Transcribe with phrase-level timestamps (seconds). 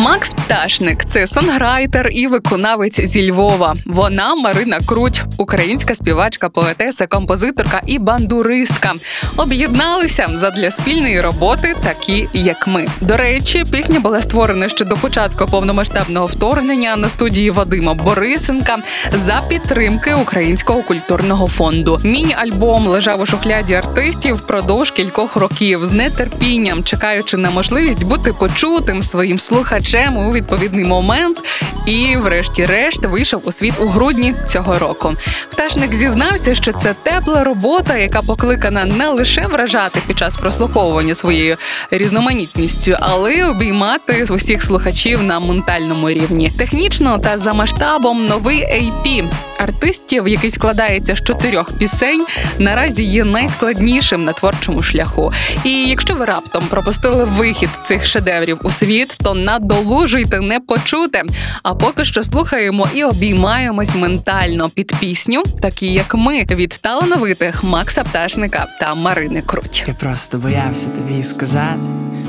[0.00, 3.74] Макс Пташник це сонграйтер і виконавець зі Львова.
[3.86, 8.92] Вона Марина Круть, українська співачка, поетеса, композиторка і бандуристка.
[9.36, 12.86] Об'єдналися задля спільної роботи, такі як ми.
[13.00, 18.78] До речі, пісня була створена ще до початку повномасштабного вторгнення на студії Вадима Борисенка
[19.12, 22.00] за підтримки Українського культурного фонду.
[22.04, 29.02] Міні-альбом лежав у шухляді артистів впродовж кількох років з нетерпінням, чекаючи на можливість бути почутим
[29.02, 31.38] своїм слухачем у відповідний момент.
[31.86, 35.14] І, врешті-решт, вийшов у світ у грудні цього року.
[35.50, 41.56] Пташник зізнався, що це тепла робота, яка покликана не лише вражати під час прослуховування своєю
[41.90, 46.52] різноманітністю, але й обіймати усіх слухачів на ментальному рівні.
[46.58, 52.26] Технічно та за масштабом новий AP артистів, який складається з чотирьох пісень,
[52.58, 55.32] наразі є найскладнішим на творчому шляху.
[55.64, 59.34] І якщо ви раптом пропустили вихід цих шедеврів у світ, то
[59.80, 61.22] надолужуйте не почуте.
[61.62, 68.04] А поки що слухаємо і обіймаємось ментально під пісню, такі як ми від талановитих Макса
[68.04, 69.84] Пташника та Марини Круть.
[69.88, 71.80] Я просто боявся тобі сказати,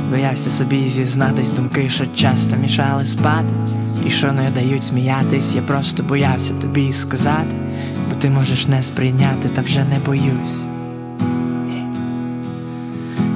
[0.10, 3.54] боявся собі зізнатись думки, що часто мішали спати,
[4.08, 7.56] і що не дають сміятись, я просто боявся тобі сказати,
[8.10, 10.58] бо ти можеш не сприйняти, та вже не боюсь.
[11.68, 11.86] Ні.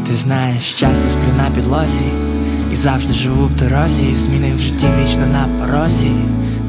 [0.08, 2.24] Ти знаєш, часто сплю на підлозі,
[2.75, 6.11] і завжди живу в дорозі, змінив житті вічно на порозі.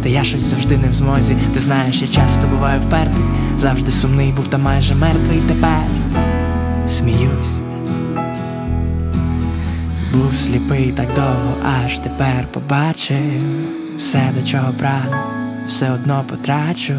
[0.02, 1.36] Та я щось завжди не в змозі.
[1.54, 3.24] Ти знаєш, я часто буваю впертий,
[3.58, 5.82] завжди сумний був та майже мертвий тепер
[6.88, 7.56] сміюсь.
[10.12, 13.42] Був сліпий так довго, аж тепер побачив
[13.98, 15.16] все, до чого прагну,
[15.66, 16.95] все одно потрачу.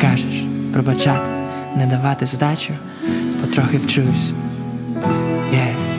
[0.00, 1.30] Кажеш, пробачати,
[1.76, 2.72] не давати здачу,
[3.40, 4.32] потрохи вчусь.
[5.52, 5.95] Yeah.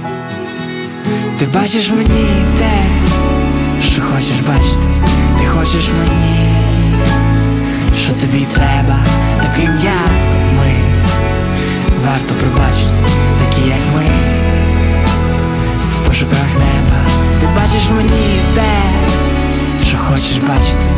[1.39, 2.83] Ти бачиш мені те,
[3.81, 4.87] що хочеш бачити,
[5.39, 6.49] ти хочеш мені,
[7.97, 8.99] що тобі треба,
[9.41, 10.11] таким як
[10.57, 10.73] ми.
[12.05, 12.97] Варто пробачити,
[13.39, 14.05] такі як ми
[15.91, 17.05] в пошуках неба.
[17.39, 18.71] Ти бачиш мені те,
[19.87, 20.89] що хочеш бачити,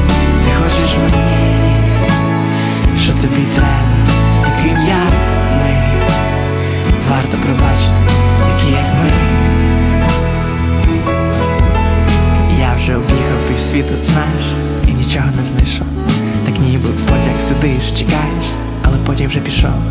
[19.30, 19.82] вже пішов,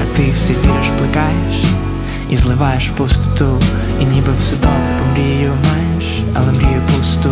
[0.00, 1.56] а ти все віриш, плекаєш
[2.30, 3.60] і зливаєш пустоту,
[4.00, 7.30] і ніби все добре, мрію маєш, але мрію пусту.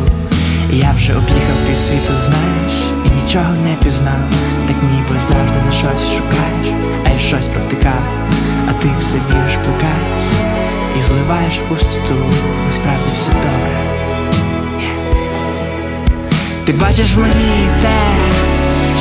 [0.72, 2.72] І я вже об'їхав півсвіту, знаєш,
[3.06, 4.24] і нічого не пізнав,
[4.66, 6.68] так ніби завжди на щось шукаєш,
[7.06, 8.02] а я щось провтикав,
[8.68, 10.24] а ти все віриш, плекаєш
[10.98, 12.16] і зливаєш пустоту,
[12.66, 13.82] насправді все добре.
[16.64, 17.98] Ти бачиш в мені те,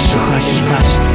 [0.09, 1.11] що хочеш бачити,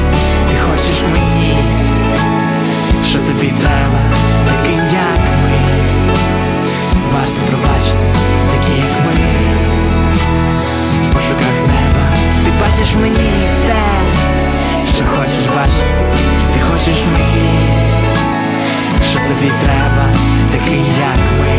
[20.57, 21.56] таким як ми.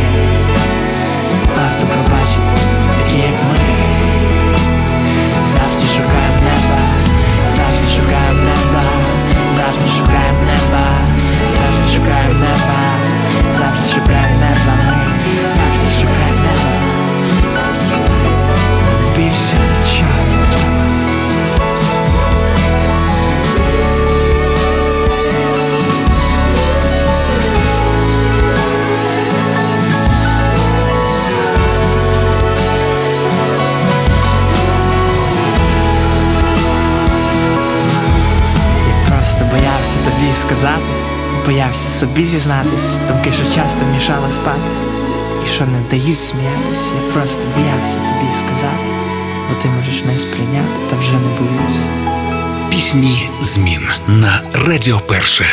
[40.47, 40.81] Сказати,
[41.45, 44.71] боявся собі зізнатись, думки, що часто мішали спати,
[45.45, 46.85] і що не дають сміятись.
[47.05, 48.83] Я просто боявся тобі сказати,
[49.49, 51.77] бо ти можеш не сприйняти, та вже не боюсь.
[52.71, 55.45] Пісні змін на Радіо Перше.